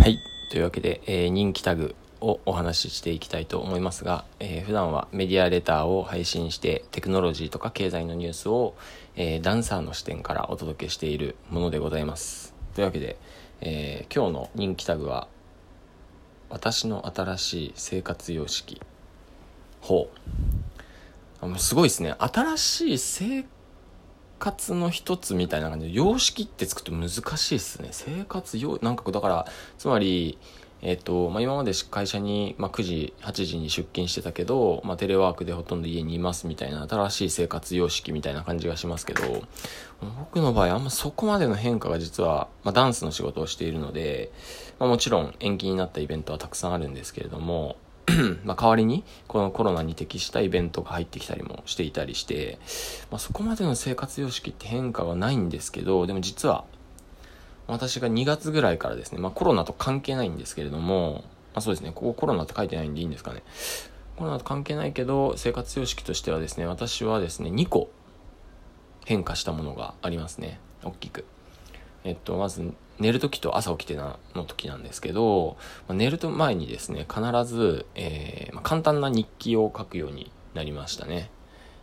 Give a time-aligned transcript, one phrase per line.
[0.00, 0.18] はい。
[0.48, 8.74] というわけで、えー人気タグをお話ししていきたいと思いますが、えー普段はメディアレターを配信してテクノロジーとか経済のニュースを、
[9.14, 12.54] えーダンサーの視点からお届けしているものでございます。
[12.74, 13.18] というわけで、
[13.60, 15.28] えー今日の人気タグは、
[16.48, 18.80] 私の新しい生活様式。
[19.82, 20.18] ほう。
[21.42, 22.14] あもうすごいですね。
[22.18, 23.50] 新しい生活
[24.40, 27.90] 活の一つみたいな感じで、様式ってつくと難しいですね。
[27.92, 29.46] 生活様、なんかだから、
[29.78, 30.38] つまり、
[30.82, 39.42] えっ、と、まあ、今まで会社に、まあ、9時、8時に出勤してたけど、まあ、テレワークでほとんど家にいますみたいな新しい生活様式みたいな感じがしますけど、
[40.00, 44.32] 僕の場合あんまそこまでの変化が実は、まあ、ダンスの仕事をしているので、
[44.78, 47.76] まあ、もちろん延期になったイベントはたくさんあるんですけれども、
[48.44, 52.58] ま代わりにこのコロナに適したイベントが入ってきたりもしていたりして、
[53.10, 56.64] まあ、そこまでの生活様式って変化はないんですけどでも実は
[57.66, 63.42] 私が2月ぐらいからですね、まあ、コロナと関係ないんですけれども、まあ、そうですねここコロナって書いてないんでいいんですかね。
[64.16, 67.90] コロナと関係ないけど生活様式としてはですね私はですね2個
[69.06, 71.24] 変化したものがありますね大きく。
[72.04, 75.56] えっとまず寝る時と朝起きてなの時なんですけど、
[75.88, 81.30] まあ寝ると前にですね必ず、えーまあ簡単な日記を書くようになりましたね。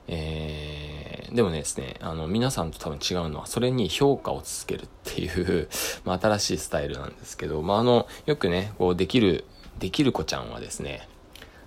[0.07, 5.67] えーでもねですね、あの、皆さんと多分違うのは、それに評価を続けるっていう、
[6.05, 9.43] まあ、新しいスタイルなんですけど、まあ、あの、よくね、こう、できる、
[9.79, 11.07] できる子ちゃんはですね、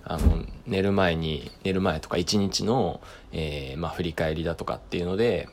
[0.03, 5.47] あの、寝る前に、寝る前とか一日の、えーまあ、振り返りだとかっていうので、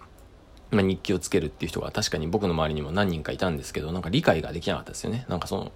[0.70, 5.24] まあ、日記をつけるっていう人が確かに僕の周りにも何人かいたんですけど、なんか理解ができなかったですよね。
[5.28, 5.72] なんかその、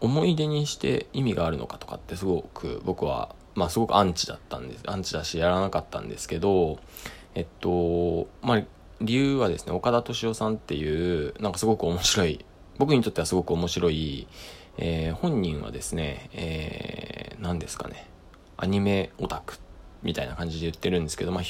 [0.00, 4.82] 思い出にして意味があるのかとかってすごく僕は、まあすごくアンチだったんです。
[4.86, 6.78] アンチだしやらなかったんですけど、
[7.34, 8.62] えっと、まあ
[9.00, 12.44] 理由はですね、岡田敏夫さんっていう、なんかすごく面白い、
[12.78, 14.26] 僕にとってはすごく面白い、
[14.76, 18.06] えー本人はですね、えー、何ですかね、
[18.56, 19.58] アニメオタク
[20.02, 21.44] みたいな感じで言ってるんですけど、まあ、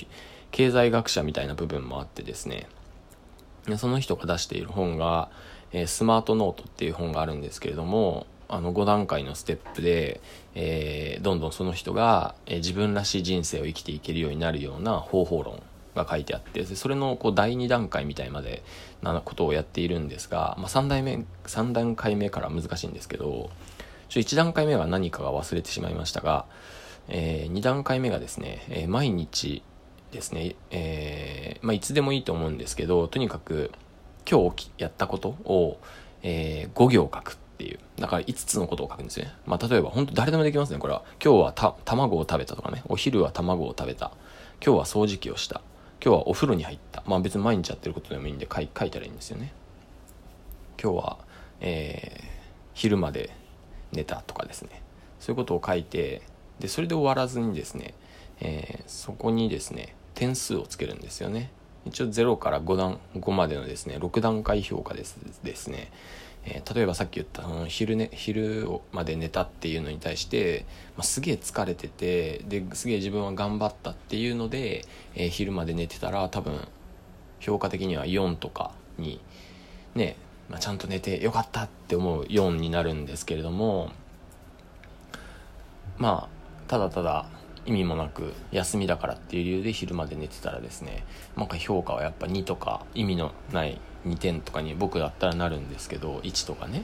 [0.50, 2.69] 経済学者みたいな部分もあってですね、
[3.76, 5.31] その人が出している本が、
[5.72, 10.20] えースマートノートっていう本があるんですけれども、あの5段階のステップで、
[10.54, 15.62] えーどんどんその人が、えー自分らしい人生を生きていけるようになるような方法論
[15.94, 18.62] が書いてあって、それのこう第2段階みたいまで
[19.03, 23.50] なことをやっているんですが、まあ、3, 代目3段階目から難しいんですけど、
[24.08, 26.47] ちょ1段階目は何かが忘れてしまいましたが、
[27.08, 29.62] え2段階目がですね、え毎日
[30.12, 33.70] ですね、えーまあ、いつでもいいと思うんですけど、とにかく
[34.28, 35.78] 今日やったことを、
[36.22, 37.78] え5行書くっていう。
[37.98, 39.32] だから5つのことを書くんですね。
[39.46, 41.02] まあ、例えば本当誰でもできますね、これは。
[41.22, 42.82] 今日はた卵を食べたとかね。
[42.88, 44.12] お昼は卵を食べた。
[44.64, 45.60] 今日は掃除機をした。
[46.02, 47.02] 今日はお風呂に入った。
[47.06, 49.52] まあ別に毎日やってることでもいいんで書い書いたらいいんですよね。
[50.82, 51.19] 今日は、
[51.60, 52.38] えー
[52.78, 53.30] 昼まで
[53.90, 54.82] 寝たとかですね。
[55.19, 56.22] そういうことを書いて、
[56.60, 57.94] で、それで終わらずにですね、
[58.41, 61.50] えーそこにですね、点数をつけるんですよね。
[61.86, 65.91] 一応0から5段、5までのですね、6段階評価ですですね、
[66.44, 70.64] えー例えばさっき言ったその昼,、ね、昼まで寝たっていうのに対して、
[70.96, 76.69] まあ、すげえ疲れててですげえ自分は頑張ったっていうので、えー昼まで寝てたら多分
[77.40, 79.20] 評価的には4とかに
[79.94, 80.16] ね、
[80.48, 83.90] まあ、ちゃんと寝てよかったって思う4になるんですけれども
[85.98, 86.38] まあ
[86.69, 87.27] ただただ
[87.67, 91.05] 意味もなく休みだからっていう理由で昼まで寝てたらですね
[91.37, 96.83] なんか評価はやっぱ2とか意味のない2点とかに僕だったらなるんですけど1とかね、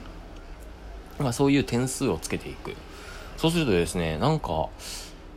[1.19, 2.75] まあ、そういう点数をつけていく。
[3.37, 4.69] そうするとですねなんか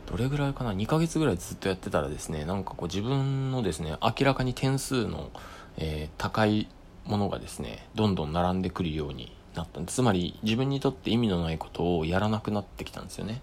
[0.05, 5.29] どれぐらいかな？2ヶ月ぐらいずっとやってたらですねなんかこう自分のですね明らかに点数の、
[5.77, 6.67] えー高い
[7.05, 9.95] ものがですねどんどん並んでくるようになったんです。
[9.95, 13.41] つまり自分にとって意味のないことをやらなくなってきたんですよね。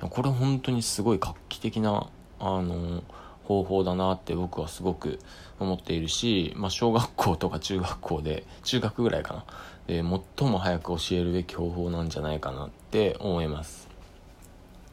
[0.00, 2.08] これ本当にすごい画期的な
[2.38, 3.02] あの
[3.44, 5.18] 方法だなって僕はすごく
[5.58, 9.44] 思っているし、まあ、小学校とか中学校で中学ぐらいかな。
[9.86, 10.02] で
[10.38, 13.88] 最も早く教えるべき方法なんじゃないかなって思います。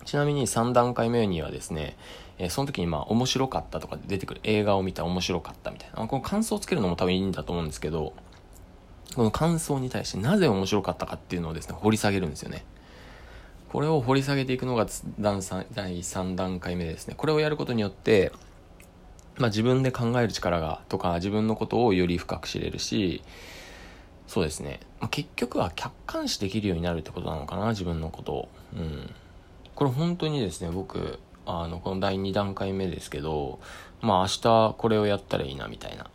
[0.06, 1.98] ちなみに3段階目にはですね、
[2.38, 8.14] えその時にまあ面白かったとか出てくる映画を見た面白かったみたいな、この感想をつけるのも多分いいんだと思うんですけど、
[9.16, 12.66] この感想に対してなぜ面白かったかっていうのをですね、掘り下げるんですよね。
[13.74, 14.86] これを掘り下げていくのが
[15.20, 17.16] 段三第3段階目ですね。
[17.18, 18.32] これをやることによって、
[19.40, 23.24] まあ自分で考える力が、とか自分のことをより深く知れるし、
[24.28, 24.80] そうですね。
[25.00, 28.50] ま、結局は客観視できるようになるってことなのかな、自分のことを。
[28.78, 29.10] うん。
[29.74, 31.18] これ本当にですね、僕、
[31.48, 33.60] あの、この第2段階目ですけど、
[34.02, 36.12] まあ明日これをやったらいいな、みたいな。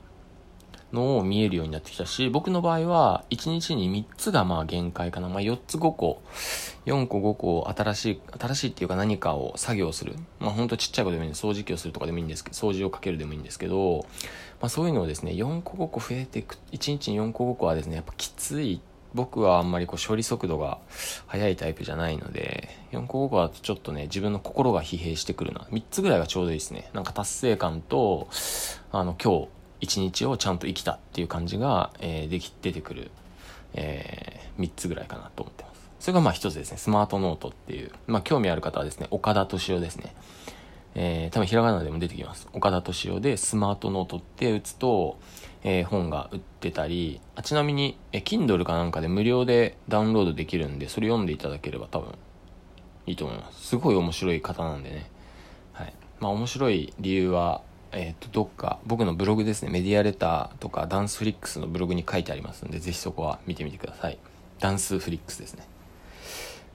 [0.92, 5.28] のを見えるようになってきたし、僕の場合は1日に3つがまあ限界かな。
[5.28, 6.22] まあ4つ5個、
[6.86, 10.14] 4個5個新しい、新しいっていうか何かを作業する。
[10.40, 11.38] まあほんとちっちゃいことでもいいんで。
[11.38, 14.06] 掃除機をするとかでもいいんですけど、掃除をかけるでもいいんですけど、
[14.60, 18.80] まあそういうのをですね、4個5個増えていく、1日に4個5個はですね、やっぱきつい。
[19.14, 20.78] 僕はあんまりこう処理速度が
[21.26, 25.66] 速いタイプじゃないので、4個5個はちょっとね、自分の心が疲弊してくるな。
[25.72, 26.90] 3つぐらいがちょうどいいですね。
[26.92, 28.28] なんか達成感と、
[28.92, 29.48] あの、今日、
[29.80, 33.10] 一日をちゃんと生きたっていう感じが、えー、でき、出てくる、
[33.74, 35.78] えー、3つぐらいかなと思ってます。
[36.00, 40.14] それがまあ一つですね、スマートノートっていう、まあ興味ある方はですね、岡田敏夫ですね。
[40.94, 42.48] えー、多分ひらがなでも出てきます。
[42.52, 45.18] 岡田敏夫でスマートノートって打つと、
[45.62, 52.14] えー、本が売ってたり、あちなみに、えー、Kindle かなんかで無料でダウンロードできるんで、それ読んでいただければ多分
[53.06, 53.68] いいと思います。
[53.68, 55.10] すごい面白い方なんでね。
[55.72, 55.92] はい。
[56.20, 64.18] まあ面白い理由は、えっ、ー、と、どっか、僕のブログですね、メディアレターとかダンスフリックスのブログに書いてありますんで、ぜひそこは見てみてください。
[64.60, 65.66] ダンスフリックスですね。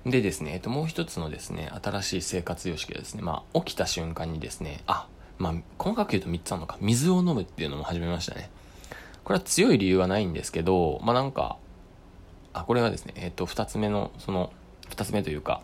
[0.06, 5.07] でですね、えっ、と、もう一つのですね、新しい生活様式がですね、まあ、起きた瞬間にですね、あ、
[5.38, 8.50] まあ、細かく言うと3つあるのか、水を飲むっていうのも始めましたね。
[9.24, 11.57] これは強い理由はないんですけど、まあ、なんか、
[12.51, 14.51] あ、これはですね、えっ、と、2つ目の、その、
[14.89, 15.62] 2つ目というか、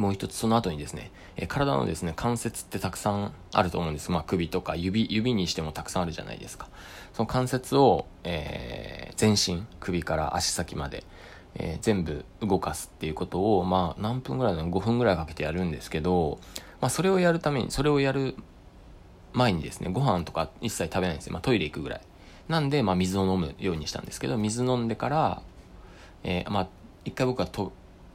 [0.00, 4.10] もう一つその後にですね、え体のですね、関節ってたくさんあると思うんです。
[4.10, 6.68] まあ首とか指、指にしてもたくさんあるじゃないですか。
[7.12, 11.04] その関節を、えー、全身、首から足先まで、
[11.54, 16.38] えー、全部動かすっていうことを、まあ何分ぐらいの5分ぐらいかけてやるんですけど、
[16.80, 18.36] まあそれをやるために、それをやる
[19.34, 21.34] 前にですね、ご飯とか一切食べないんですよ。
[21.34, 22.00] まあトイレ行くぐらい。
[22.48, 25.42] なんで、まあ水を飲むようにしたんですけど、水飲んでから、
[26.24, 26.68] えー、まあ
[27.04, 27.72] 一回僕はと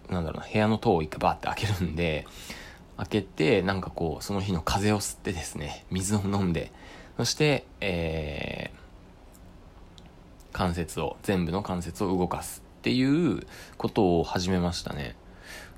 [0.10, 2.28] なんだろうな、部屋の戸を一回バーって開けるんで、
[2.98, 6.72] 開けて、なんかこう、その日の風を吸ってですね、水を飲んで、
[7.18, 13.46] そして、えー、関節を、全部の関節を動かすっていう
[13.78, 15.16] ことを始めましたね。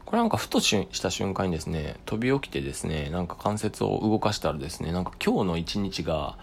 [0.07, 6.37] これなんかふとした瞬間にですね、飛び起きてですね、なんか関節を動かしたらですね、なんか今日の一日が、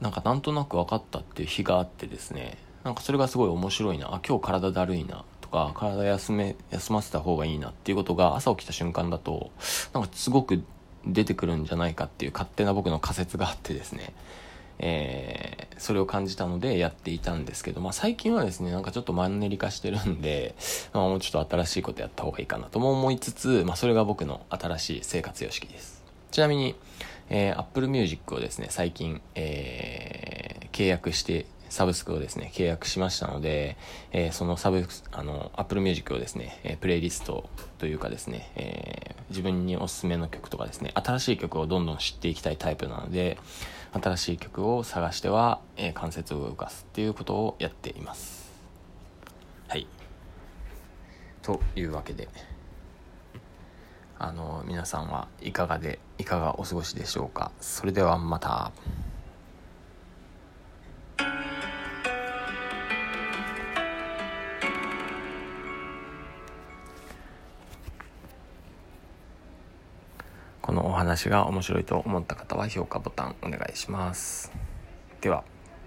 [0.00, 4.14] なんかなんとなく分かったっていう日があってですね、なんかそれがすごい面白いな。
[4.14, 5.24] あ、今日体だるいな。
[5.54, 9.52] か体休め休ませた方がいいなっていうことが朝起きた瞬間だと
[9.92, 10.64] なんかすごく
[11.06, 14.12] 出てくるんじゃないかっていう勝手な僕の仮説があってですね。
[14.80, 20.56] えー、それを感じたのでやっていたんですけど、まあ、最近はですねなんかちょっとマンネリ化してるんで、
[20.92, 26.02] まあ、もうちょっと新しいことやった方がいいかなとも思いつつ、まあ、それが僕の新しい生活様式です。
[26.32, 26.74] ちなみに、
[27.30, 33.76] えー、Apple Music をですね最近、えー、契約してサブスクをですね、契約しましたので、
[34.12, 43.38] えー、そのサブ、あの、Apple Music をですね、え、プレイリストというかですね、えー、自分におすすめの曲とかですね、新しい曲をどんどん知っていきたいタイプなので、
[43.92, 48.52] 新しい曲を探しては、え関節を動かすっていうことをやっています。
[49.66, 49.88] はい。
[51.42, 52.28] というわけで、
[54.20, 57.50] あの、皆さんはいかがで、いかがお過ごしでしょうか。
[57.60, 58.70] それではまた。
[71.14, 74.52] 話が面白いと思った方は評価ボタンお願いします。
[75.20, 75.53] では。